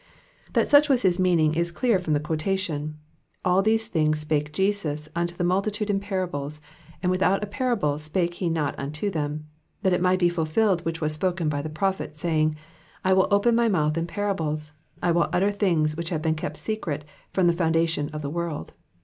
''That 0.53 0.67
such 0.67 0.89
was 0.89 1.03
his 1.03 1.19
meaning 1.19 1.53
is 1.53 1.71
clear 1.71 1.99
from 1.99 2.13
the 2.13 2.19
quotation, 2.19 2.83
^^ 2.97 2.99
All 3.45 3.61
these 3.61 3.85
things 3.87 4.21
spake 4.21 4.51
Jesus 4.51 5.07
unto 5.15 5.35
the 5.37 5.43
multitude 5.43 5.91
in 5.91 5.99
parables; 5.99 6.59
and 7.03 7.11
without 7.11 7.43
a 7.43 7.45
parable 7.45 7.99
spake 7.99 8.33
he 8.33 8.49
not 8.49 8.73
unto 8.79 9.11
them: 9.11 9.45
thiit 9.85 9.91
it 9.91 10.01
might 10.01 10.17
be 10.17 10.27
fulfilled 10.27 10.83
which 10.85 11.01
was 11.01 11.13
spoken 11.13 11.49
by 11.49 11.61
the 11.61 11.69
prophet, 11.69 12.17
saying, 12.17 12.55
I 13.05 13.13
will 13.13 13.27
o|)en 13.31 13.53
my 13.55 13.69
mouth 13.69 13.95
in 13.95 14.07
parables; 14.07 14.73
I 15.03 15.11
will 15.11 15.29
utter 15.31 15.51
things 15.51 15.95
which 15.95 16.09
have 16.09 16.23
been 16.23 16.33
kept 16.33 16.57
secret 16.57 17.05
from 17.31 17.45
the 17.45 17.53
foundation 17.53 18.09
of 18.09 18.23
the 18.23 18.29
world." 18.31 18.73